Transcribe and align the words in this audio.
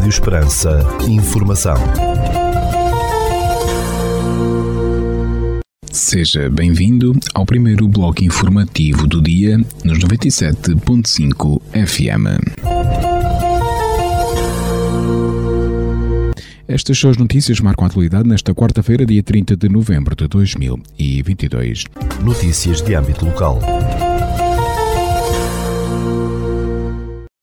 Rádio 0.00 0.08
Esperança. 0.08 0.78
Informação. 1.06 1.74
Seja 5.92 6.48
bem-vindo 6.48 7.12
ao 7.34 7.44
primeiro 7.44 7.86
bloco 7.86 8.24
informativo 8.24 9.06
do 9.06 9.20
dia 9.20 9.58
nos 9.84 9.98
97.5 9.98 11.60
FM. 11.74 12.48
Estas 16.66 16.98
são 16.98 17.10
as 17.10 17.18
notícias 17.18 17.60
marcam 17.60 17.84
a 17.84 17.88
atualidade 17.88 18.26
nesta 18.26 18.54
quarta-feira, 18.54 19.04
dia 19.04 19.22
30 19.22 19.54
de 19.54 19.68
novembro 19.68 20.16
de 20.16 20.26
2022. 20.26 21.84
Notícias 22.22 22.80
de 22.80 22.94
âmbito 22.94 23.26
local. 23.26 23.60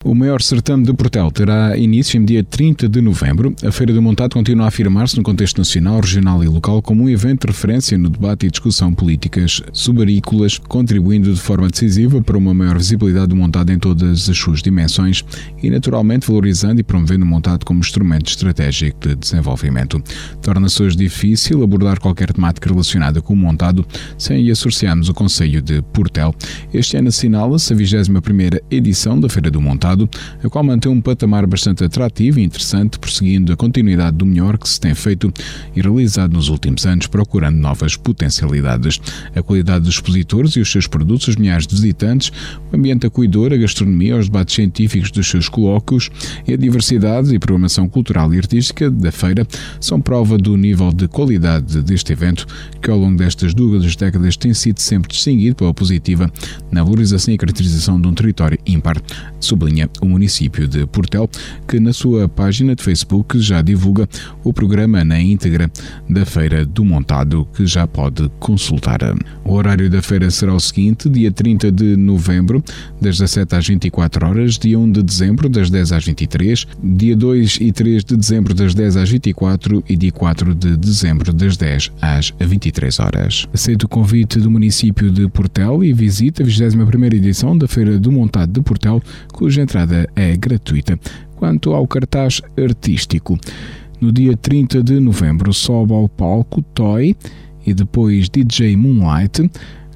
O 0.08 0.16
maior 0.16 0.42
certame 0.42 0.86
de 0.86 0.94
Portel 0.94 1.30
terá 1.32 1.78
início 1.78 2.18
em 2.18 2.24
dia 2.24 2.42
30 2.42 2.88
de 2.88 3.02
novembro. 3.02 3.54
A 3.61 3.70
Feira 3.74 3.92
do 3.92 4.02
Montado 4.02 4.36
continua 4.36 4.64
a 4.64 4.68
afirmar-se 4.70 5.18
no 5.18 5.21
contexto 5.21 5.57
nacional, 5.57 6.00
regional 6.00 6.42
e 6.42 6.47
local 6.47 6.82
como 6.82 7.04
um 7.04 7.10
evento 7.10 7.42
de 7.42 7.47
referência 7.47 7.97
no 7.97 8.07
debate 8.07 8.46
e 8.46 8.50
discussão 8.50 8.93
políticas 8.93 9.61
subarícolas, 9.74 10.60
contribuindo 10.60 11.33
de 11.33 11.38
forma 11.42 11.68
decisiva 11.68 12.21
para 12.21 12.38
uma 12.38 12.54
maior 12.54 12.78
visibilidade 12.78 13.28
do 13.28 13.36
montado 13.36 13.70
em 13.70 13.78
todas 13.78 14.30
as 14.30 14.38
suas 14.38 14.61
dimensões 14.61 15.25
e, 15.61 15.70
naturalmente, 15.70 16.25
valorizando 16.25 16.80
e 16.80 16.86
promovendo 16.86 17.25
o 17.25 17.28
montado 17.28 17.66
como 17.66 17.82
instrumento 17.82 18.30
estratégico 18.30 19.10
de 19.10 19.14
desenvolvimento. 19.14 20.02
Torna-se 20.42 20.82
hoje 20.82 20.96
difícil 20.96 21.61
abordar 21.61 22.00
qualquer 22.00 22.32
temática 22.32 22.69
relacionada 22.69 23.21
com 23.21 23.33
o 23.33 23.36
montado 23.36 23.86
sem 24.18 24.50
associarmos 24.50 25.10
o 25.10 25.14
Conselho 25.14 25.61
de 25.61 25.82
Portel. 25.92 26.33
Este 26.74 26.96
ano 26.96 27.10
assinala-se 27.10 27.74
a 27.74 27.75
21ª 27.75 28.61
edição 28.71 29.19
da 29.19 29.28
Feira 29.28 29.52
do 29.52 29.60
Montado 29.60 29.96
a 30.43 30.50
qual 30.50 30.64
mantém 30.64 30.92
um 30.92 31.01
patamar 31.01 31.47
bastante 31.47 31.83
atrativo 31.83 32.39
e 32.39 32.44
interessante, 32.44 33.00
prosseguindo 33.00 33.53
a 33.53 33.55
continuidade 33.55 34.17
do 34.17 34.25
melhor 34.25 34.58
que 34.58 34.67
se 34.67 34.80
tem 34.80 34.94
feito 34.94 35.31
e 35.75 35.81
realizado 35.81 36.33
nos 36.33 36.49
últimos 36.49 36.85
anos, 36.85 37.08
procurando 37.08 37.58
novas 37.58 37.95
potencialidades. 37.95 38.99
A 39.35 39.41
qualidade 39.41 39.85
dos 39.85 39.95
expositores 39.95 40.52
e 40.55 40.59
os 40.59 40.72
seus 40.72 40.88
produtos, 40.88 41.30
os 41.30 41.35
milhares 41.35 41.66
de 41.66 41.75
visitantes, 41.75 42.31
o 42.72 42.75
ambiente 42.75 43.07
acolhedor, 43.07 43.53
a 43.53 43.57
gastronomia, 43.57 44.17
os 44.17 44.27
debates 44.27 44.55
científicos 44.55 45.11
dos 45.11 45.27
seus 45.27 45.49
colóquios 45.49 46.09
e 46.47 46.53
a 46.53 46.57
diversidade 46.57 47.33
e 47.33 47.39
programação 47.39 47.88
cultural 47.88 48.33
e 48.33 48.38
artística 48.38 48.89
da 48.89 49.11
feira 49.11 49.47
são 49.79 50.02
prova 50.02 50.38
do 50.38 50.55
nível 50.57 50.91
de 50.91 51.07
qualidade 51.07 51.81
deste 51.81 52.11
evento, 52.13 52.45
que 52.81 52.89
ao 52.89 52.97
longo 52.97 53.17
destas 53.17 53.53
duas 53.53 53.95
décadas 53.95 54.38
tem 54.38 54.53
sido 54.53 54.79
sempre 54.79 55.09
distinguido 55.09 55.55
pela 55.55 55.73
positiva 55.73 56.31
na 56.72 56.83
valorização 56.83 57.33
e 57.33 57.38
caracterização 57.38 58.00
de 58.00 58.07
um 58.07 58.13
território 58.13 58.57
ímpar, 58.66 59.02
sublinha 59.39 59.86
o 60.02 60.05
município 60.05 60.67
de 60.67 60.85
Portel, 60.88 61.30
que 61.67 61.80
na 61.80 61.93
sua 61.93 62.27
página 62.27 62.75
de 62.75 62.83
Facebook 62.83 63.39
já 63.39 63.61
divulga 63.61 64.07
o 64.44 64.52
programa 64.52 65.03
na 65.03 65.19
íntegra 65.19 65.71
da 66.09 66.25
Feira 66.25 66.66
do 66.66 66.83
Montado, 66.83 67.47
que 67.53 67.66
já 67.66 67.88
pode 67.88 68.29
consultar. 68.39 68.97
O 69.44 69.53
horário 69.53 69.89
da 69.89 70.02
feira 70.02 70.29
será 70.31 70.53
o 70.53 70.59
seguinte: 70.59 71.09
dia 71.09 71.31
30 71.31 71.71
de 71.71 71.95
novembro, 71.95 72.63
das 72.99 73.17
17 73.17 73.55
às 73.55 73.67
24 73.67 74.27
horas, 74.27 74.57
dia 74.57 74.77
1 74.77 74.91
de 74.91 75.03
dezembro, 75.03 75.47
das 75.47 75.69
10 75.69 75.91
às 75.91 76.05
23, 76.05 76.67
dia 76.83 77.16
2 77.16 77.59
e 77.61 77.72
3 77.72 78.03
de 78.03 78.17
dezembro, 78.17 78.53
das 78.53 78.73
10 78.73 78.97
às 78.97 79.09
24 79.09 79.83
e 79.88 79.95
dia 79.95 80.11
4 80.11 80.55
de 80.55 80.75
dezembro, 80.75 81.31
das 81.31 81.55
10 81.57 81.91
às 82.01 82.33
23 82.39 82.99
horas. 82.99 83.47
Aceito 83.53 83.83
o 83.83 83.88
convite 83.88 84.39
do 84.39 84.49
município 84.49 85.11
de 85.11 85.27
Portel 85.29 85.83
e 85.83 85.94
visita 85.94 86.44
a 86.44 86.45
21 86.45 87.05
edição 87.16 87.57
da 87.57 87.67
Feira 87.67 87.99
do 87.99 88.11
Montado 88.11 88.51
de 88.51 88.61
Portel, 88.61 89.01
cuja 89.31 89.61
entrada 89.61 89.77
é 90.16 90.36
gratuita. 90.38 91.00
Quanto 91.36 91.73
ao 91.73 91.88
cartaz 91.88 92.42
artístico, 92.58 93.38
no 94.00 94.11
dia 94.11 94.36
30 94.36 94.81
de 94.81 95.00
novembro 95.00 95.53
sobe 95.53 95.94
ao 95.94 96.08
palco 96.08 96.61
Toy 96.61 97.16
e 97.66 97.74
depois 97.74 98.29
DJ 98.29 98.78
Moonlight. 98.78 99.50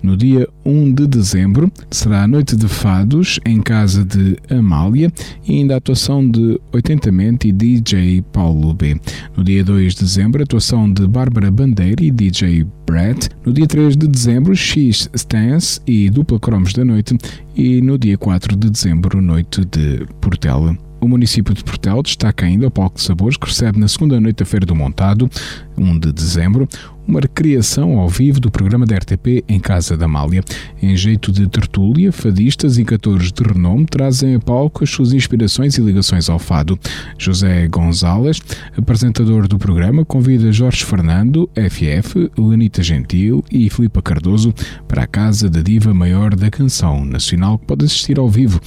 No 0.03 0.17
dia 0.17 0.47
1 0.65 0.93
de 0.93 1.05
dezembro 1.05 1.71
será 1.91 2.23
a 2.23 2.27
noite 2.27 2.55
de 2.55 2.67
fados 2.67 3.39
em 3.45 3.61
casa 3.61 4.03
de 4.03 4.35
Amália 4.49 5.11
e 5.47 5.59
ainda 5.59 5.75
a 5.75 5.77
atuação 5.77 6.27
de 6.27 6.59
80 6.71 7.11
Mente 7.11 7.47
e 7.49 7.51
DJ 7.51 8.23
Paulo 8.33 8.73
B. 8.73 8.99
No 9.37 9.43
dia 9.43 9.63
2 9.63 9.93
de 9.93 10.01
dezembro, 10.01 10.41
atuação 10.41 10.91
de 10.91 11.07
Bárbara 11.07 11.51
Bandeira 11.51 12.03
e 12.03 12.09
DJ 12.09 12.65
Brett. 12.87 13.29
No 13.45 13.53
dia 13.53 13.67
3 13.67 13.95
de 13.95 14.07
dezembro, 14.07 14.55
X 14.55 15.07
Stance 15.13 15.79
e 15.85 16.09
Dupla 16.09 16.39
Cromos 16.39 16.73
da 16.73 16.83
Noite. 16.83 17.15
E 17.55 17.79
no 17.81 17.97
dia 17.97 18.17
4 18.17 18.55
de 18.55 18.69
dezembro, 18.71 19.21
Noite 19.21 19.63
de 19.65 20.05
Portela. 20.19 20.75
O 21.01 21.07
município 21.07 21.51
de 21.51 21.63
Portel 21.63 22.03
destaca 22.03 22.45
ainda 22.45 22.67
o 22.67 22.71
Palco 22.71 22.97
de 22.97 23.01
Sabores, 23.01 23.35
que 23.35 23.47
recebe 23.47 23.79
na 23.79 23.87
segunda 23.87 24.21
noite 24.21 24.37
da 24.37 24.45
Feira 24.45 24.67
do 24.67 24.75
Montado, 24.75 25.27
1 25.75 25.97
de 25.97 26.11
dezembro, 26.13 26.69
uma 27.07 27.19
recriação 27.19 27.97
ao 27.97 28.07
vivo 28.07 28.39
do 28.39 28.51
programa 28.51 28.85
da 28.85 28.95
RTP 28.97 29.43
em 29.49 29.59
Casa 29.59 29.97
da 29.97 30.05
Amália. 30.05 30.43
Em 30.79 30.95
jeito 30.95 31.31
de 31.31 31.47
tertúlia, 31.47 32.11
fadistas 32.11 32.77
e 32.77 32.85
cantores 32.85 33.31
de 33.31 33.43
renome 33.43 33.87
trazem 33.87 34.35
a 34.35 34.39
palco 34.39 34.83
as 34.83 34.91
suas 34.91 35.11
inspirações 35.11 35.75
e 35.75 35.81
ligações 35.81 36.29
ao 36.29 36.37
fado. 36.37 36.79
José 37.17 37.67
Gonzalez, 37.67 38.39
apresentador 38.77 39.47
do 39.47 39.57
programa, 39.57 40.05
convida 40.05 40.51
Jorge 40.51 40.85
Fernando, 40.85 41.49
FF, 41.55 42.29
Lenita 42.37 42.83
Gentil 42.83 43.43
e 43.51 43.71
Filipa 43.71 44.03
Cardoso 44.03 44.53
para 44.87 45.01
a 45.01 45.07
Casa 45.07 45.49
da 45.49 45.63
Diva 45.63 45.95
Maior 45.95 46.35
da 46.35 46.51
Canção 46.51 47.03
Nacional, 47.03 47.57
que 47.57 47.65
pode 47.65 47.85
assistir 47.85 48.19
ao 48.19 48.29
vivo 48.29 48.61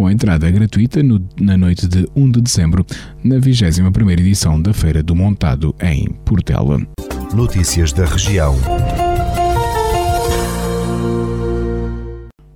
com 0.00 0.06
a 0.06 0.12
entrada 0.14 0.50
gratuita 0.50 1.02
no, 1.02 1.20
na 1.38 1.58
noite 1.58 1.86
de 1.86 2.08
1 2.16 2.30
de 2.30 2.40
dezembro, 2.40 2.86
na 3.22 3.36
21ª 3.36 4.12
edição 4.12 4.58
da 4.58 4.72
Feira 4.72 5.02
do 5.02 5.14
Montado 5.14 5.74
em 5.78 6.08
Portela. 6.24 6.80
Notícias 7.34 7.92
da 7.92 8.06
região. 8.06 8.56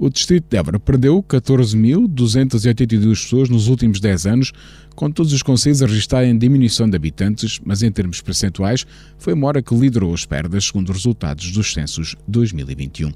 O 0.05 0.11
distrito 0.11 0.45
de 0.51 0.59
Évora 0.59 0.79
perdeu 0.79 1.23
14.282 1.23 3.23
pessoas 3.23 3.49
nos 3.49 3.69
últimos 3.69 4.01
10 4.01 4.27
anos, 4.27 4.53
com 4.95 5.11
todos 5.11 5.33
os 5.33 5.43
conselhos 5.43 5.83
a 5.83 5.87
registarem 5.87 6.37
diminuição 6.37 6.87
de 6.87 6.95
habitantes, 6.95 7.59
mas 7.65 7.83
em 7.83 7.91
termos 7.91 8.21
percentuais 8.21 8.87
foi 9.17 9.35
Mora 9.35 9.63
que 9.63 9.75
liderou 9.75 10.13
as 10.13 10.27
perdas, 10.27 10.67
segundo 10.67 10.91
os 10.91 10.97
resultados 10.97 11.51
dos 11.53 11.73
censos 11.73 12.17
2021. 12.29 13.11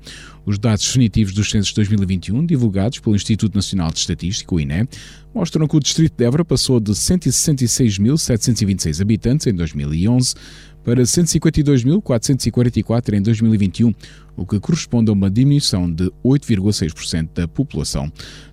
Os 0.47 0.59
dados 0.59 0.87
definitivos 0.87 1.35
dos 1.35 1.51
censos 1.51 1.75
2021, 1.75 2.47
divulgados 2.47 3.01
pelo 3.01 3.15
Instituto 3.15 3.55
Nacional 3.55 3.91
de 3.91 3.99
Estatística, 3.99 4.55
o 4.55 4.59
INE, 4.59 4.89
mostram 5.35 5.69
que 5.69 5.77
o 5.77 5.81
distrito 5.81 6.17
de 6.17 6.25
Évora 6.25 6.43
passou 6.43 6.81
de 6.81 6.93
166.726 6.93 9.03
habitantes 9.03 9.47
em 9.47 9.53
2011 9.53 10.35
para 10.83 11.03
152.444 11.03 13.13
em 13.13 13.21
2021, 13.21 13.93
o 14.39 14.47
que 14.47 14.61
corresponde 14.61 15.11
a 15.11 15.13
uma 15.13 15.29
diminuição 15.29 15.93
de 15.93 16.11
8,6% 16.25 17.31
da 17.35 17.49
população. 17.49 18.11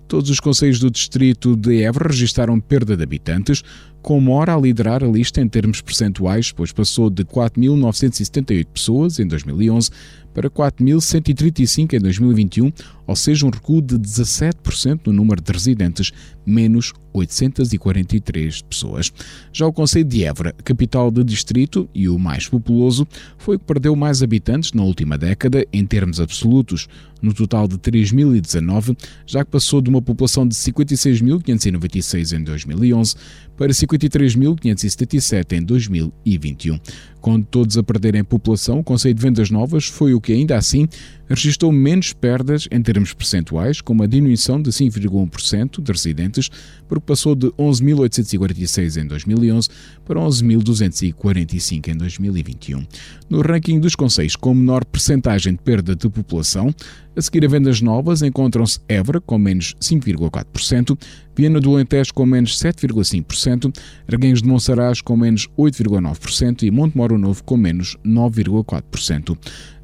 Todos 0.08 0.30
os 0.30 0.38
conselhos 0.38 0.78
do 0.78 0.90
distrito 0.90 1.56
de 1.56 1.82
Évora 1.82 2.08
registaram 2.08 2.60
perda 2.60 2.96
de 2.96 3.02
habitantes, 3.02 3.62
com 4.02 4.20
Mora 4.20 4.54
a 4.54 4.60
liderar 4.60 5.02
a 5.02 5.08
lista 5.08 5.40
em 5.40 5.48
termos 5.48 5.80
percentuais, 5.80 6.52
pois 6.52 6.70
passou 6.72 7.10
de 7.10 7.24
4.978 7.24 8.66
pessoas 8.66 9.18
em 9.18 9.26
2011 9.26 9.90
para 10.32 10.50
4.135 10.50 11.94
em 11.94 11.98
2021, 11.98 12.70
ou 13.06 13.16
seja, 13.16 13.46
um 13.46 13.50
recuo 13.50 13.80
de 13.80 13.98
17% 13.98 15.06
no 15.06 15.12
número 15.14 15.40
de 15.40 15.50
residentes, 15.50 16.12
menos 16.44 16.92
843 17.14 18.60
pessoas. 18.62 19.10
Já 19.50 19.66
o 19.66 19.72
Conselho 19.72 20.04
de 20.04 20.24
Évora, 20.24 20.52
capital 20.62 21.10
do 21.10 21.24
distrito 21.24 21.88
e 21.94 22.06
o 22.06 22.18
mais 22.18 22.46
populoso, 22.46 23.08
foi 23.38 23.56
o 23.56 23.58
que 23.58 23.64
perdeu 23.64 23.96
mais 23.96 24.22
habitantes 24.22 24.72
na 24.72 24.82
última 24.82 25.16
década 25.16 25.66
em 25.78 25.86
termos 25.86 26.20
absolutos, 26.20 26.88
no 27.20 27.32
total 27.32 27.66
de 27.66 27.76
3.019, 27.78 28.96
já 29.26 29.44
que 29.44 29.50
passou 29.50 29.80
de 29.80 29.88
uma 29.88 30.02
população 30.02 30.46
de 30.46 30.54
56.596 30.54 32.38
em 32.38 32.44
2011 32.44 33.16
para 33.56 33.72
53.577 33.72 35.52
em 35.52 35.62
2021. 35.62 36.78
Com 37.20 37.42
todos 37.42 37.76
a 37.76 37.82
perderem 37.82 38.22
população, 38.22 38.78
o 38.78 38.84
Conselho 38.84 39.14
de 39.14 39.20
Vendas 39.20 39.50
Novas 39.50 39.86
foi 39.86 40.14
o 40.14 40.20
que 40.20 40.32
ainda 40.32 40.56
assim 40.56 40.86
registrou 41.28 41.72
menos 41.72 42.12
perdas 42.12 42.68
em 42.70 42.80
termos 42.80 43.12
percentuais, 43.12 43.80
com 43.80 43.92
uma 43.92 44.06
diminuição 44.06 44.62
de 44.62 44.70
5,1% 44.70 45.82
de 45.82 45.90
residentes, 45.90 46.48
porque 46.86 47.04
passou 47.04 47.34
de 47.34 47.48
11.846 47.48 49.02
em 49.02 49.06
2011 49.08 49.68
para 50.04 50.20
11.245 50.20 51.88
em 51.88 51.96
2021. 51.96 52.86
No 53.28 53.40
ranking 53.40 53.80
dos 53.80 53.96
conselhos 53.96 54.36
com 54.36 54.54
menor 54.54 54.84
percentagem 54.84 55.54
de 55.54 55.58
perda 55.58 55.96
de 55.96 56.08
população, 56.08 56.72
A 57.16 57.22
seguir 57.22 57.46
a 57.46 57.48
vendas 57.48 57.80
novas 57.80 58.20
encontram-se 58.20 58.78
Évora 58.86 59.22
com 59.22 59.38
menos 59.38 59.74
5,4%, 59.80 60.98
Viana 61.34 61.58
do 61.58 61.72
Alentejo 61.72 62.12
com 62.12 62.26
menos 62.26 62.58
7,5%, 62.58 63.74
Arguenhos 64.06 64.42
de 64.42 64.48
Monsaraz 64.48 65.00
com 65.00 65.16
menos 65.16 65.48
8,9% 65.58 66.64
e 66.64 66.70
Montemoro 66.70 67.16
Novo 67.16 67.42
com 67.42 67.56
menos 67.56 67.96
9,4%. 68.04 69.34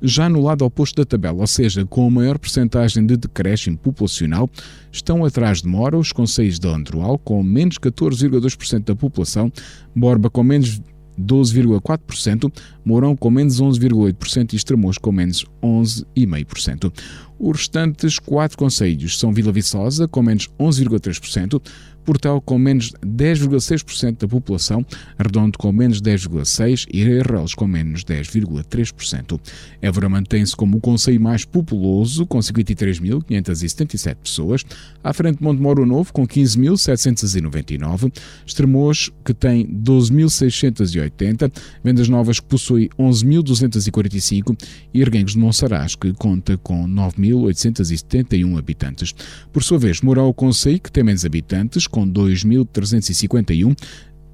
Já 0.02 0.29
no 0.29 0.43
lado 0.43 0.62
oposto 0.67 0.96
da 0.96 1.06
tabela, 1.06 1.40
ou 1.40 1.46
seja, 1.46 1.87
com 1.87 2.06
a 2.06 2.11
maior 2.11 2.38
percentagem 2.38 3.06
de 3.06 3.17
decréscimo 3.17 3.79
populacional, 3.79 4.50
estão 4.90 5.25
atrás 5.25 5.62
de 5.62 5.69
Mora 5.69 5.96
os 5.96 6.12
conselhos 6.12 6.58
de 6.58 6.69
Androal 6.69 7.17
com 7.17 7.43
menos 7.43 7.79
14,2% 7.79 8.84
da 8.84 8.94
população, 8.94 9.50
Borba 9.96 10.29
com 10.29 10.43
menos 10.43 10.82
12,4%, 11.20 12.53
Mourão 12.85 13.17
com 13.17 13.31
menos 13.31 13.61
11,8% 13.61 14.53
e 14.53 14.56
Estremoz 14.56 14.99
com 14.99 15.12
menos 15.12 15.44
11,5%. 15.62 16.93
Os 17.38 17.59
restantes 17.59 18.19
quatro 18.19 18.56
conselhos 18.56 19.19
são 19.19 19.32
Vila 19.32 19.50
Viçosa, 19.50 20.06
com 20.06 20.23
menos 20.23 20.49
11,3%, 20.59 21.61
Portel 22.04 22.40
com 22.40 22.58
menos 22.58 22.93
10,6% 23.04 24.19
da 24.19 24.28
população, 24.28 24.84
Redondo 25.19 25.58
com 25.58 25.72
menos 25.72 26.00
10,6% 26.00 26.87
e 26.93 27.02
Arrelos 27.02 27.54
com 27.54 27.66
menos 27.66 28.04
10,3%. 28.04 29.40
Évora 29.81 30.08
mantém-se 30.08 30.56
como 30.56 30.78
o 30.78 30.81
conselho 30.81 31.20
mais 31.20 31.44
populoso, 31.44 32.26
com 32.26 32.38
53.577 32.38 34.16
pessoas, 34.22 34.64
à 35.02 35.12
frente 35.12 35.38
de 35.38 35.44
Montemoro 35.44 35.87
Novo, 35.87 36.12
com 36.12 36.26
15.799, 36.26 38.12
Estremoz, 38.46 39.10
que 39.25 39.34
tem 39.34 39.66
12.680, 39.66 41.52
Vendas 41.82 42.08
Novas, 42.08 42.40
que 42.40 42.46
possui 42.46 42.90
11.245 42.98 44.56
e 44.93 45.00
Erguengos 45.00 45.32
de 45.32 45.38
Monsaraz, 45.38 45.94
que 45.94 46.12
conta 46.12 46.56
com 46.58 46.87
9.871 46.87 48.58
habitantes. 48.58 49.14
Por 49.52 49.62
sua 49.62 49.78
vez, 49.78 50.00
Mourão 50.00 50.28
o 50.28 50.34
Conselho, 50.34 50.81
que 50.81 50.90
tem 50.90 51.05
menos 51.05 51.25
habitantes, 51.25 51.87
com 51.93 52.09
2.351, 52.09 53.77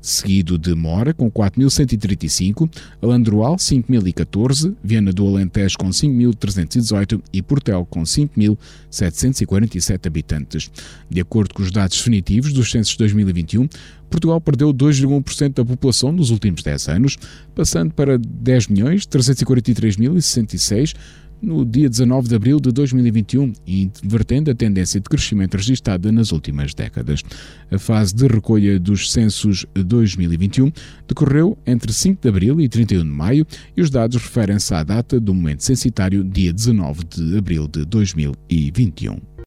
seguido 0.01 0.57
de 0.57 0.75
Mora, 0.75 1.13
com 1.13 1.31
4.135, 1.31 2.71
Alandroal, 3.03 3.57
5.014, 3.57 4.75
Viana 4.83 5.13
do 5.13 5.27
Alentejo, 5.27 5.77
com 5.77 5.91
5.318 5.91 7.21
e 7.33 7.43
Portel, 7.43 7.85
com 7.85 8.05
5.747 8.05 10.07
habitantes. 10.07 10.71
De 11.11 11.21
acordo 11.21 11.53
com 11.53 11.63
os 11.63 11.71
dados 11.71 11.99
definitivos 11.99 12.51
dos 12.53 12.71
censos 12.71 12.93
de 12.93 12.99
2021, 12.99 13.69
Portugal 14.09 14.41
perdeu 14.41 14.73
2,1% 14.73 15.55
da 15.55 15.65
população 15.65 16.13
nos 16.13 16.31
últimos 16.31 16.63
10 16.63 16.89
anos, 16.89 17.19
passando 17.55 17.93
para 17.93 18.19
10.343.066 18.19 20.95
no 21.41 21.65
dia 21.65 21.89
19 21.89 22.29
de 22.29 22.35
abril 22.35 22.61
de 22.61 22.71
2021, 22.73 23.53
invertendo 23.67 24.51
a 24.51 24.55
tendência 24.55 25.01
de 25.01 25.09
crescimento 25.09 25.57
registrada 25.57 26.11
nas 26.11 26.33
últimas 26.33 26.75
décadas. 26.75 27.23
A 27.71 27.79
fase 27.79 28.15
de 28.15 28.27
recolha 28.27 28.79
dos 28.79 29.11
censos 29.11 29.67
2021 29.75 30.73
decorreu 31.07 31.57
entre 31.67 31.93
5 31.93 32.23
de 32.23 32.29
abril 32.29 32.61
e 32.61 32.69
31 32.69 33.03
de 33.03 33.09
maio 33.09 33.47
e 33.77 33.83
os 33.83 33.91
dados 33.91 34.21
referem-se 34.23 34.75
à 34.75 34.83
data 34.83 35.21
do 35.21 35.35
momento 35.35 35.65
censitário, 35.65 36.25
dia 36.25 36.53
19 36.53 37.05
de 37.05 37.39
abril 37.39 37.69
de 37.69 37.85
2021. 37.85 39.38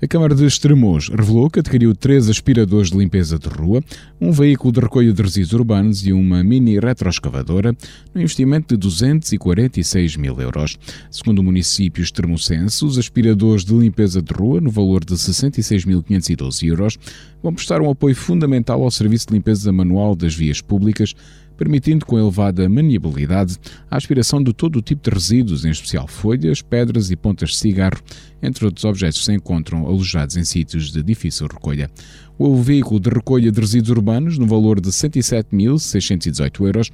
A 0.00 0.06
Câmara 0.06 0.32
de 0.32 0.46
Estremoz 0.46 1.08
revelou 1.08 1.50
que 1.50 1.58
adquiriu 1.58 1.92
três 1.92 2.28
aspiradores 2.28 2.88
de 2.88 2.96
limpeza 2.96 3.36
de 3.36 3.48
rua, 3.48 3.82
um 4.20 4.30
veículo 4.30 4.72
de 4.72 4.78
recolha 4.78 5.12
de 5.12 5.20
resíduos 5.20 5.52
urbanos 5.54 6.06
e 6.06 6.12
uma 6.12 6.44
mini 6.44 6.78
retroescavadora, 6.78 7.76
no 8.14 8.20
investimento 8.20 8.76
de 8.76 8.80
246 8.80 10.14
mil 10.14 10.40
euros. 10.40 10.78
Segundo 11.10 11.40
o 11.40 11.42
município 11.42 12.00
extremocense, 12.00 12.84
os 12.84 12.96
aspiradores 12.96 13.64
de 13.64 13.74
limpeza 13.74 14.22
de 14.22 14.32
rua, 14.32 14.60
no 14.60 14.70
valor 14.70 15.04
de 15.04 15.14
66.512 15.14 16.68
euros, 16.68 16.96
vão 17.42 17.52
prestar 17.52 17.80
um 17.80 17.90
apoio 17.90 18.14
fundamental 18.14 18.84
ao 18.84 18.92
serviço 18.92 19.26
de 19.26 19.34
limpeza 19.34 19.72
manual 19.72 20.14
das 20.14 20.32
vias 20.32 20.60
públicas, 20.60 21.12
permitindo 21.58 22.06
com 22.06 22.16
elevada 22.18 22.66
maniabilidade 22.68 23.58
a 23.90 23.96
aspiração 23.96 24.42
de 24.42 24.54
todo 24.54 24.76
o 24.76 24.82
tipo 24.82 25.02
de 25.02 25.14
resíduos, 25.14 25.64
em 25.64 25.70
especial 25.70 26.06
folhas, 26.06 26.62
pedras 26.62 27.10
e 27.10 27.16
pontas 27.16 27.50
de 27.50 27.56
cigarro, 27.56 28.00
entre 28.40 28.64
outros 28.64 28.84
objetos 28.84 29.18
que 29.18 29.24
se 29.26 29.32
encontram 29.34 29.84
alojados 29.84 30.36
em 30.36 30.44
sítios 30.44 30.92
de 30.92 31.02
difícil 31.02 31.48
recolha. 31.48 31.90
O 32.38 32.56
veículo 32.62 33.00
de 33.00 33.10
recolha 33.10 33.50
de 33.50 33.60
resíduos 33.60 33.90
urbanos, 33.90 34.38
no 34.38 34.46
valor 34.46 34.80
de 34.80 34.90
107.618 34.90 36.64
euros, 36.64 36.90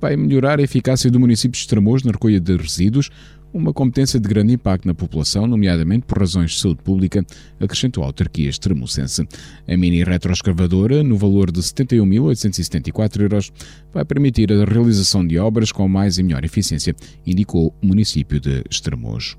vai 0.00 0.16
melhorar 0.16 0.58
a 0.58 0.62
eficácia 0.62 1.10
do 1.10 1.20
município 1.20 1.52
de 1.52 1.58
Estremoz 1.58 2.02
na 2.02 2.10
recolha 2.10 2.40
de 2.40 2.56
resíduos, 2.56 3.10
uma 3.52 3.72
competência 3.72 4.20
de 4.20 4.28
grande 4.28 4.54
impacto 4.54 4.86
na 4.86 4.94
população, 4.94 5.46
nomeadamente 5.46 6.06
por 6.06 6.18
razões 6.18 6.52
de 6.52 6.60
saúde 6.60 6.82
pública, 6.82 7.24
acrescentou 7.58 8.04
a 8.04 8.06
autarquia 8.06 8.48
extremocense. 8.48 9.26
A 9.66 9.76
mini 9.76 10.04
retroescavadora, 10.04 11.02
no 11.02 11.16
valor 11.16 11.50
de 11.50 11.60
71.874 11.60 13.20
euros, 13.20 13.52
vai 13.92 14.04
permitir 14.04 14.52
a 14.52 14.64
realização 14.64 15.26
de 15.26 15.38
obras 15.38 15.72
com 15.72 15.88
mais 15.88 16.18
e 16.18 16.22
melhor 16.22 16.44
eficiência, 16.44 16.94
indicou 17.26 17.74
o 17.82 17.86
município 17.86 18.40
de 18.40 18.62
Estremoz. 18.70 19.36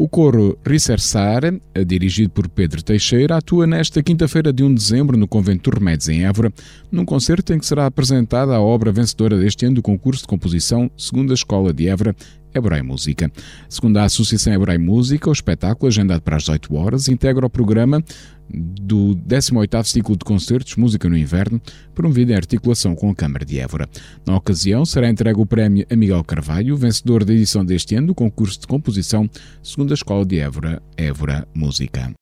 O 0.00 0.08
coro 0.08 0.56
Ricersar, 0.64 1.42
dirigido 1.84 2.30
por 2.30 2.48
Pedro 2.48 2.84
Teixeira, 2.84 3.36
atua 3.36 3.66
nesta 3.66 4.00
quinta-feira 4.00 4.52
de 4.52 4.62
1 4.62 4.68
de 4.68 4.74
dezembro 4.76 5.16
no 5.18 5.26
Convento 5.26 5.68
dos 5.68 5.76
Remédios, 5.76 6.08
em 6.08 6.24
Évora, 6.24 6.52
num 6.88 7.04
concerto 7.04 7.52
em 7.52 7.58
que 7.58 7.66
será 7.66 7.84
apresentada 7.84 8.54
a 8.54 8.60
obra 8.60 8.92
vencedora 8.92 9.36
deste 9.36 9.66
ano 9.66 9.74
do 9.74 9.82
concurso 9.82 10.22
de 10.22 10.28
composição 10.28 10.88
segundo 10.96 11.32
a 11.32 11.34
Escola 11.34 11.72
de 11.72 11.88
Évora, 11.88 12.14
Hebrei 12.58 12.82
Música. 12.82 13.30
Segundo 13.68 13.96
a 13.96 14.04
Associação 14.04 14.52
Hebrei 14.52 14.78
Música, 14.78 15.30
o 15.30 15.32
espetáculo, 15.32 15.88
agendado 15.88 16.20
para 16.20 16.36
as 16.36 16.42
18 16.42 16.74
horas, 16.74 17.08
integra 17.08 17.46
o 17.46 17.50
programa 17.50 18.04
do 18.50 19.16
18º 19.26 19.84
ciclo 19.84 20.16
de 20.16 20.24
concertos 20.24 20.76
Música 20.76 21.08
no 21.08 21.16
Inverno, 21.16 21.60
promovido 21.94 22.32
em 22.32 22.36
articulação 22.36 22.94
com 22.94 23.10
a 23.10 23.14
Câmara 23.14 23.44
de 23.44 23.58
Évora. 23.58 23.88
Na 24.26 24.36
ocasião, 24.36 24.84
será 24.84 25.08
entregue 25.08 25.40
o 25.40 25.46
prémio 25.46 25.86
a 25.90 25.96
Miguel 25.96 26.24
Carvalho, 26.24 26.76
vencedor 26.76 27.24
da 27.24 27.32
edição 27.32 27.64
deste 27.64 27.94
ano 27.94 28.08
do 28.08 28.14
concurso 28.14 28.60
de 28.60 28.66
composição 28.66 29.28
segundo 29.62 29.92
a 29.92 29.94
Escola 29.94 30.24
de 30.24 30.38
Évora, 30.38 30.82
Évora 30.96 31.46
Música. 31.54 32.12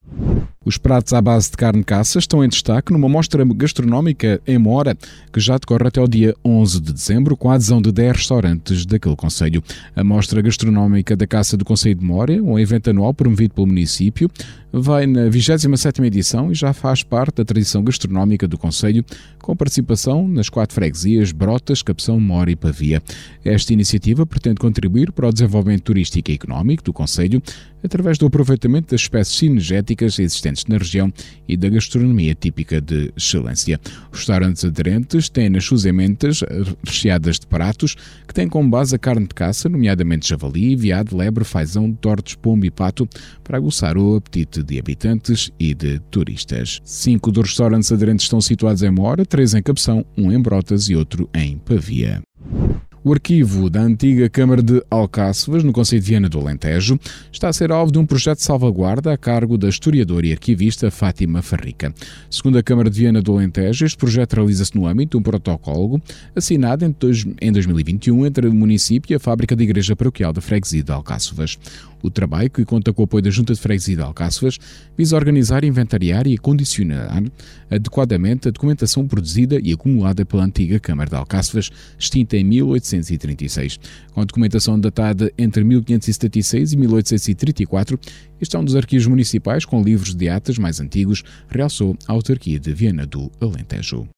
Os 0.64 0.76
pratos 0.76 1.12
à 1.12 1.22
base 1.22 1.48
de 1.48 1.56
carne 1.56 1.84
caça 1.84 2.18
estão 2.18 2.44
em 2.44 2.48
destaque 2.48 2.92
numa 2.92 3.08
mostra 3.08 3.44
gastronómica 3.44 4.40
em 4.44 4.58
Mora, 4.58 4.96
que 5.32 5.38
já 5.38 5.56
decorre 5.56 5.86
até 5.86 6.00
o 6.00 6.08
dia 6.08 6.34
11 6.44 6.80
de 6.80 6.92
dezembro, 6.92 7.36
com 7.36 7.48
a 7.48 7.54
adesão 7.54 7.80
de 7.80 7.92
10 7.92 8.16
restaurantes 8.16 8.84
daquele 8.84 9.14
Conselho. 9.14 9.62
A 9.94 10.02
mostra 10.02 10.42
gastronómica 10.42 11.14
da 11.14 11.24
caça 11.24 11.56
do 11.56 11.64
Conselho 11.64 11.94
de 11.94 12.04
Mora, 12.04 12.42
um 12.42 12.58
evento 12.58 12.90
anual 12.90 13.14
promovido 13.14 13.54
pelo 13.54 13.68
município, 13.68 14.28
vai 14.72 15.06
na 15.06 15.28
27ª 15.28 16.04
edição 16.04 16.50
e 16.50 16.54
já 16.54 16.72
faz 16.72 17.02
parte 17.02 17.36
da 17.36 17.44
tradição 17.44 17.82
gastronómica 17.82 18.46
do 18.46 18.58
Conselho, 18.58 19.04
com 19.40 19.56
participação 19.56 20.26
nas 20.26 20.48
quatro 20.48 20.74
freguesias 20.74 21.32
Brotas, 21.32 21.82
Capção, 21.82 22.18
Mora 22.20 22.50
e 22.50 22.56
Pavia. 22.56 23.02
Esta 23.44 23.72
iniciativa 23.72 24.26
pretende 24.26 24.56
contribuir 24.56 25.12
para 25.12 25.28
o 25.28 25.32
desenvolvimento 25.32 25.82
turístico 25.84 26.30
e 26.30 26.34
económico 26.34 26.82
do 26.82 26.92
Conselho, 26.92 27.42
através 27.82 28.18
do 28.18 28.26
aproveitamento 28.26 28.90
das 28.90 29.02
espécies 29.02 29.38
cinegéticas 29.38 30.18
existentes 30.18 30.64
na 30.66 30.76
região 30.76 31.12
e 31.48 31.56
da 31.56 31.68
gastronomia 31.68 32.34
típica 32.34 32.80
de 32.80 33.12
excelência. 33.16 33.80
Os 34.10 34.18
restaurantes 34.18 34.64
aderentes 34.64 35.28
têm 35.28 35.48
nas 35.48 35.64
suas 35.64 35.84
emendas 35.84 36.42
recheadas 36.84 37.38
de 37.38 37.46
pratos 37.46 37.94
que 38.26 38.34
têm 38.34 38.48
como 38.48 38.68
base 38.68 38.94
a 38.94 38.98
carne 38.98 39.26
de 39.26 39.34
caça, 39.34 39.68
nomeadamente 39.68 40.28
javali, 40.28 40.74
veado, 40.74 41.16
lebre, 41.16 41.44
fazão, 41.44 41.92
tortos, 41.92 42.34
pombo 42.34 42.66
e 42.66 42.70
pato, 42.70 43.08
para 43.44 43.56
aguçar 43.56 43.96
o 43.96 44.16
apetite 44.16 44.62
de 44.66 44.78
habitantes 44.78 45.50
e 45.58 45.74
de 45.74 45.98
turistas. 46.10 46.80
Cinco 46.84 47.32
dos 47.32 47.48
restaurantes 47.48 47.90
aderentes 47.92 48.24
estão 48.24 48.40
situados 48.40 48.82
em 48.82 48.90
Mora, 48.90 49.24
três 49.24 49.54
em 49.54 49.62
Capção, 49.62 50.04
um 50.16 50.32
em 50.32 50.40
Brotas 50.40 50.88
e 50.88 50.96
outro 50.96 51.28
em 51.34 51.56
Pavia. 51.58 52.22
O 53.06 53.12
arquivo 53.12 53.70
da 53.70 53.82
antiga 53.82 54.28
Câmara 54.28 54.60
de 54.60 54.82
Alcáçovas, 54.90 55.62
no 55.62 55.72
Conselho 55.72 56.02
de 56.02 56.08
Viana 56.08 56.28
do 56.28 56.40
Alentejo, 56.40 56.98
está 57.32 57.48
a 57.48 57.52
ser 57.52 57.70
alvo 57.70 57.92
de 57.92 58.00
um 58.00 58.04
projeto 58.04 58.38
de 58.38 58.42
salvaguarda 58.42 59.12
a 59.12 59.16
cargo 59.16 59.56
da 59.56 59.68
historiadora 59.68 60.26
e 60.26 60.32
arquivista 60.32 60.90
Fátima 60.90 61.40
Farrica. 61.40 61.94
Segundo 62.28 62.58
a 62.58 62.64
Câmara 62.64 62.90
de 62.90 62.98
Viana 62.98 63.22
do 63.22 63.32
Alentejo, 63.32 63.86
este 63.86 63.96
projeto 63.96 64.34
realiza-se 64.34 64.74
no 64.74 64.88
âmbito 64.88 65.10
de 65.12 65.20
um 65.20 65.22
protocolo 65.22 66.02
assinado 66.34 66.84
em 67.40 67.52
2021 67.52 68.26
entre 68.26 68.48
o 68.48 68.52
município 68.52 69.12
e 69.12 69.14
a 69.14 69.20
Fábrica 69.20 69.54
da 69.54 69.62
Igreja 69.62 69.94
Paroquial 69.94 70.32
da 70.32 70.40
Freguesia 70.40 70.82
de 70.82 70.90
Alcáçovas. 70.90 71.56
O 72.02 72.10
trabalho, 72.10 72.50
que 72.50 72.64
conta 72.64 72.92
com 72.92 73.02
o 73.02 73.04
apoio 73.04 73.22
da 73.22 73.30
Junta 73.30 73.54
de 73.54 73.60
Freguesia 73.60 73.96
de 73.96 74.02
Alcáçovas, 74.02 74.58
visa 74.96 75.16
organizar, 75.16 75.64
inventariar 75.64 76.26
e 76.26 76.36
condicionar 76.36 77.22
adequadamente 77.70 78.48
a 78.48 78.50
documentação 78.50 79.06
produzida 79.08 79.58
e 79.62 79.72
acumulada 79.72 80.24
pela 80.24 80.44
antiga 80.44 80.78
Câmara 80.78 81.08
de 81.08 81.16
Alcáçovas, 81.16 81.70
extinta 81.98 82.36
em 82.36 82.44
1836. 82.96 83.78
Com 84.12 84.20
a 84.20 84.24
documentação 84.24 84.78
datada 84.78 85.32
entre 85.36 85.64
1576 85.64 86.72
e 86.72 86.76
1834, 86.76 87.98
este 88.40 88.56
é 88.56 88.58
um 88.58 88.64
dos 88.64 88.76
arquivos 88.76 89.06
municipais 89.06 89.64
com 89.64 89.82
livros 89.82 90.14
de 90.14 90.28
atas 90.28 90.58
mais 90.58 90.80
antigos, 90.80 91.22
realçou 91.48 91.96
a 92.06 92.12
autarquia 92.12 92.58
de 92.58 92.72
Viana 92.72 93.06
do 93.06 93.30
Alentejo. 93.40 94.08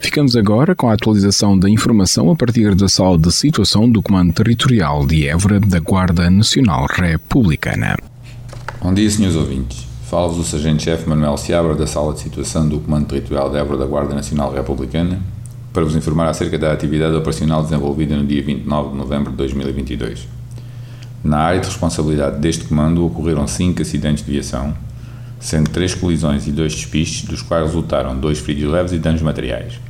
Ficamos 0.00 0.36
agora 0.36 0.76
com 0.76 0.88
a 0.88 0.94
atualização 0.94 1.58
da 1.58 1.68
informação 1.68 2.30
a 2.30 2.36
partir 2.36 2.74
da 2.74 2.88
sala 2.88 3.18
de 3.18 3.30
situação 3.32 3.90
do 3.90 4.02
Comando 4.02 4.32
Territorial 4.32 5.04
de 5.06 5.26
Évora 5.26 5.58
da 5.58 5.80
Guarda 5.80 6.30
Nacional 6.30 6.86
Republicana. 6.86 7.96
Bom 8.80 8.94
dia, 8.94 9.10
senhores 9.10 9.36
ouvintes. 9.36 9.93
Fala-vos 10.14 10.38
o 10.38 10.44
Sargento-Chefe 10.44 11.08
Manuel 11.08 11.36
Seabra 11.36 11.74
da 11.74 11.88
Sala 11.88 12.12
de 12.14 12.20
Situação 12.20 12.68
do 12.68 12.78
Comando 12.78 13.08
Territorial 13.08 13.50
de 13.50 13.56
Évora 13.56 13.78
da 13.78 13.84
Guarda 13.84 14.14
Nacional 14.14 14.54
Republicana 14.54 15.18
para 15.72 15.82
vos 15.82 15.96
informar 15.96 16.28
acerca 16.28 16.56
da 16.56 16.72
atividade 16.72 17.16
operacional 17.16 17.64
desenvolvida 17.64 18.14
no 18.14 18.24
dia 18.24 18.40
29 18.40 18.90
de 18.90 18.96
novembro 18.96 19.32
de 19.32 19.36
2022. 19.38 20.28
Na 21.24 21.38
área 21.38 21.58
de 21.58 21.66
responsabilidade 21.66 22.38
deste 22.38 22.62
comando 22.62 23.04
ocorreram 23.04 23.44
cinco 23.48 23.82
acidentes 23.82 24.24
de 24.24 24.30
viação, 24.30 24.72
sendo 25.40 25.68
três 25.70 25.96
colisões 25.96 26.46
e 26.46 26.52
dois 26.52 26.72
despistes, 26.72 27.28
dos 27.28 27.42
quais 27.42 27.66
resultaram 27.66 28.16
dois 28.16 28.38
feridos 28.38 28.72
leves 28.72 28.92
e 28.92 28.98
danos 28.98 29.20
materiais. 29.20 29.80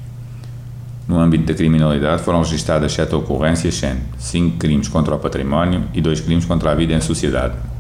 No 1.07 1.19
âmbito 1.19 1.45
da 1.45 1.53
criminalidade 1.53 2.23
foram 2.23 2.39
registradas 2.39 2.95
sete 2.95 3.15
ocorrências, 3.15 3.75
sendo 3.75 4.01
cinco 4.19 4.57
crimes 4.57 4.89
contra 4.89 5.15
o 5.15 5.19
património 5.19 5.85
e 5.93 6.01
dois 6.01 6.19
crimes 6.19 6.47
contra 6.47 6.73
a 6.73 6.75
vida 6.75 6.95
em 6.95 7.01
sociedade. 7.03 7.74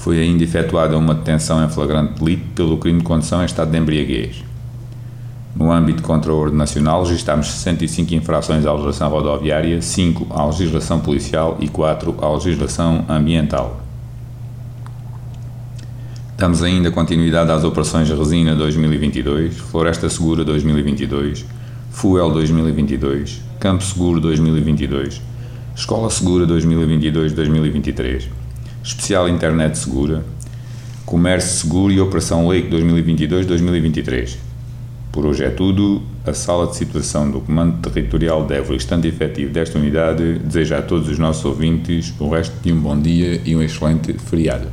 Foi 0.00 0.18
ainda 0.18 0.42
efetuada 0.42 0.96
uma 0.96 1.14
detenção 1.14 1.62
em 1.62 1.68
flagrante 1.68 2.18
delito 2.18 2.42
pelo 2.54 2.78
crime 2.78 3.00
de 3.00 3.04
condução 3.04 3.42
em 3.42 3.44
estado 3.44 3.70
de 3.70 3.76
embriaguez. 3.76 4.42
No 5.54 5.70
âmbito 5.70 6.02
contra 6.02 6.32
a 6.32 6.34
ordem 6.34 6.56
nacional, 6.56 7.02
registámos 7.04 7.48
65 7.48 8.14
infrações 8.14 8.64
à 8.64 8.72
legislação 8.72 9.10
rodoviária, 9.10 9.82
5 9.82 10.26
à 10.30 10.46
legislação 10.46 11.00
policial 11.00 11.58
e 11.60 11.68
4 11.68 12.16
à 12.18 12.32
legislação 12.32 13.04
ambiental. 13.10 13.78
Damos 16.38 16.62
ainda 16.62 16.90
continuidade 16.90 17.50
às 17.50 17.62
operações 17.62 18.08
Resina 18.08 18.54
2022, 18.54 19.58
Floresta 19.58 20.08
Segura 20.08 20.42
2022, 20.46 21.44
Fuel 21.90 22.30
2022, 22.30 23.42
Campo 23.58 23.84
Seguro 23.84 24.18
2022, 24.18 25.20
Escola 25.76 26.08
Segura 26.08 26.46
2022-2023, 26.46 28.40
Especial 28.82 29.28
Internet 29.28 29.78
Segura, 29.78 30.24
Comércio 31.04 31.60
Seguro 31.60 31.92
e 31.92 32.00
Operação 32.00 32.48
Lake 32.48 32.68
2022-2023. 32.70 34.36
Por 35.12 35.26
hoje 35.26 35.44
é 35.44 35.50
tudo. 35.50 36.02
A 36.24 36.32
sala 36.32 36.66
de 36.66 36.76
situação 36.76 37.30
do 37.30 37.40
Comando 37.40 37.90
Territorial 37.90 38.46
de 38.46 38.54
Évora, 38.54 38.76
estando 38.76 39.06
efetivo 39.06 39.52
desta 39.52 39.78
unidade, 39.78 40.38
deseja 40.38 40.78
a 40.78 40.82
todos 40.82 41.08
os 41.08 41.18
nossos 41.18 41.44
ouvintes 41.44 42.12
o 42.20 42.28
resto 42.28 42.54
de 42.62 42.72
um 42.72 42.80
bom 42.80 43.00
dia 43.00 43.40
e 43.44 43.56
um 43.56 43.62
excelente 43.62 44.12
feriado. 44.12 44.68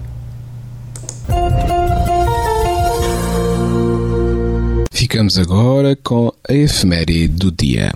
Ficamos 4.91 5.37
agora 5.37 5.97
com 6.03 6.31
a 6.47 6.53
efeméride 6.53 7.29
do 7.29 7.51
dia. 7.51 7.91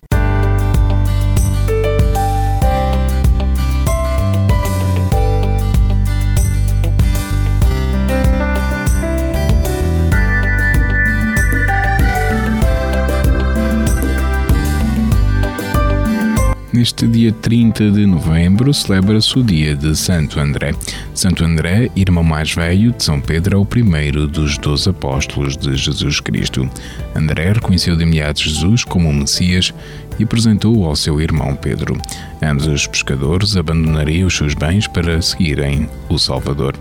Neste 16.82 17.06
dia 17.06 17.32
30 17.32 17.92
de 17.92 18.08
novembro 18.08 18.74
celebra-se 18.74 19.38
o 19.38 19.44
dia 19.44 19.76
de 19.76 19.96
Santo 19.96 20.40
André. 20.40 20.74
Santo 21.14 21.46
André, 21.46 21.92
irmão 21.96 22.24
mais 22.24 22.56
velho 22.56 22.92
de 22.92 23.04
São 23.04 23.22
Pedro, 23.22 23.56
é 23.56 23.60
o 23.60 23.64
primeiro 23.64 24.26
dos 24.26 24.58
doze 24.58 24.90
apóstolos 24.90 25.56
de 25.56 25.76
Jesus 25.76 26.20
Cristo. 26.20 26.68
André 27.14 27.54
reconheceu 27.54 27.96
de 27.96 28.02
imediato 28.02 28.42
Jesus 28.42 28.84
como 28.84 29.08
o 29.10 29.14
Messias 29.14 29.72
e 30.18 30.24
apresentou-o 30.24 30.86
ao 30.86 30.96
seu 30.96 31.20
irmão 31.20 31.56
Pedro. 31.56 31.98
Ambos 32.42 32.68
os 32.68 32.88
pescadores 32.88 33.56
abandonariam 33.56 34.28
os 34.28 34.36
seus 34.36 34.54
bens 34.54 34.88
para 34.88 35.22
seguirem 35.22 35.88
o 36.10 36.18
Salvador. 36.18 36.76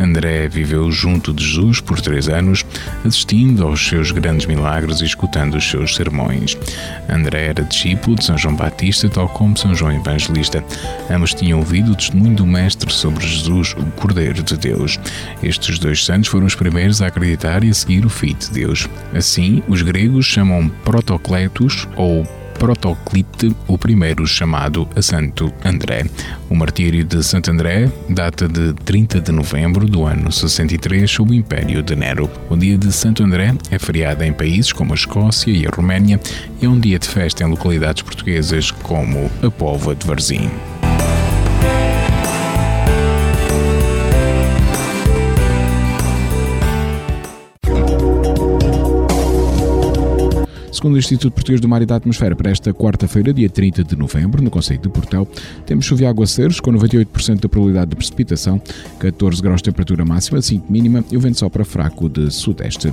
André 0.00 0.48
viveu 0.48 0.90
junto 0.90 1.32
de 1.32 1.44
Jesus 1.44 1.80
por 1.80 2.00
três 2.00 2.28
anos, 2.28 2.64
assistindo 3.04 3.66
aos 3.66 3.86
seus 3.86 4.10
grandes 4.10 4.46
milagres 4.46 5.00
e 5.00 5.04
escutando 5.04 5.56
os 5.56 5.68
seus 5.68 5.94
sermões. 5.94 6.56
André 7.08 7.46
era 7.46 7.64
discípulo 7.64 8.16
de 8.16 8.24
São 8.24 8.36
João 8.36 8.54
Batista, 8.54 9.08
tal 9.08 9.28
como 9.28 9.45
São 9.54 9.74
João 9.74 9.92
Evangelista. 9.92 10.64
Ambos 11.10 11.34
tinham 11.34 11.58
ouvido 11.58 11.92
o 11.92 11.94
testemunho 11.94 12.34
do 12.34 12.46
Mestre 12.46 12.92
sobre 12.92 13.26
Jesus, 13.26 13.74
o 13.78 13.84
Cordeiro 13.92 14.42
de 14.42 14.56
Deus. 14.56 14.98
Estes 15.42 15.78
dois 15.78 16.04
santos 16.04 16.28
foram 16.28 16.46
os 16.46 16.54
primeiros 16.54 17.02
a 17.02 17.08
acreditar 17.08 17.62
e 17.62 17.70
a 17.70 17.74
seguir 17.74 18.06
o 18.06 18.08
Filho 18.08 18.36
de 18.36 18.50
Deus. 18.50 18.88
Assim, 19.14 19.62
os 19.68 19.82
gregos 19.82 20.24
chamam 20.24 20.68
Protocletos 20.82 21.86
ou 21.96 22.26
Protoclite, 22.58 23.54
o 23.68 23.76
primeiro 23.76 24.26
chamado 24.26 24.88
a 24.96 25.02
Santo 25.02 25.52
André. 25.64 26.06
O 26.48 26.54
martírio 26.54 27.04
de 27.04 27.22
Santo 27.22 27.50
André 27.50 27.90
data 28.08 28.48
de 28.48 28.72
30 28.72 29.20
de 29.20 29.32
novembro 29.32 29.86
do 29.86 30.04
ano 30.04 30.32
63 30.32 31.10
sob 31.10 31.32
o 31.32 31.34
Império 31.34 31.82
de 31.82 31.94
Nero. 31.94 32.30
O 32.48 32.56
dia 32.56 32.78
de 32.78 32.92
Santo 32.92 33.22
André 33.22 33.54
é 33.70 33.78
feriado 33.78 34.24
em 34.24 34.32
países 34.32 34.72
como 34.72 34.92
a 34.92 34.96
Escócia 34.96 35.50
e 35.50 35.66
a 35.66 35.70
Roménia 35.70 36.20
e 36.60 36.66
é 36.66 36.68
um 36.68 36.78
dia 36.78 36.98
de 36.98 37.08
festa 37.08 37.44
em 37.44 37.46
localidades 37.48 38.02
portuguesas 38.02 38.70
como 38.70 39.30
a 39.42 39.50
Póvoa 39.50 39.94
de 39.94 40.06
Varzim. 40.06 40.50
Segundo 50.76 50.96
o 50.96 50.98
Instituto 50.98 51.32
Português 51.32 51.58
do 51.58 51.66
Mar 51.66 51.80
e 51.80 51.86
da 51.86 51.96
Atmosfera, 51.96 52.36
para 52.36 52.50
esta 52.50 52.74
quarta-feira, 52.74 53.32
dia 53.32 53.48
30 53.48 53.82
de 53.82 53.96
novembro, 53.96 54.42
no 54.42 54.50
Conselho 54.50 54.78
de 54.78 54.90
Portel, 54.90 55.26
temos 55.64 55.86
chuva 55.86 56.02
e 56.02 56.06
aguaceiros 56.06 56.60
com 56.60 56.70
98% 56.70 57.40
de 57.40 57.48
probabilidade 57.48 57.88
de 57.92 57.96
precipitação, 57.96 58.60
14 58.98 59.40
graus 59.40 59.62
de 59.62 59.70
temperatura 59.70 60.04
máxima, 60.04 60.42
5 60.42 60.70
mínima 60.70 61.02
e 61.10 61.16
o 61.16 61.20
vento 61.20 61.38
sopra 61.38 61.64
fraco 61.64 62.10
de 62.10 62.30
sudeste. 62.30 62.92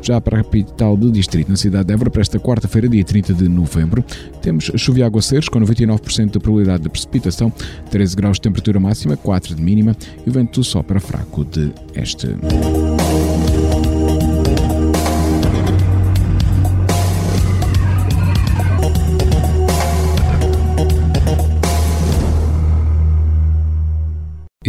Já 0.00 0.20
para 0.20 0.38
a 0.38 0.44
capital 0.44 0.96
do 0.96 1.10
distrito, 1.10 1.50
na 1.50 1.56
cidade 1.56 1.88
de 1.88 1.94
Évora, 1.94 2.08
para 2.08 2.22
esta 2.22 2.38
quarta-feira, 2.38 2.88
dia 2.88 3.02
30 3.02 3.34
de 3.34 3.48
novembro, 3.48 4.04
temos 4.40 4.70
chuva 4.76 5.00
e 5.00 5.02
aguaceiros 5.02 5.48
com 5.48 5.58
99% 5.58 6.30
de 6.30 6.38
probabilidade 6.38 6.84
de 6.84 6.88
precipitação, 6.88 7.52
13 7.90 8.14
graus 8.14 8.36
de 8.36 8.42
temperatura 8.42 8.78
máxima, 8.78 9.16
4 9.16 9.56
de 9.56 9.60
mínima 9.60 9.96
e 10.24 10.30
o 10.30 10.32
vento 10.32 10.62
sopra 10.62 11.00
fraco 11.00 11.44
de 11.44 11.72
este. 11.96 12.28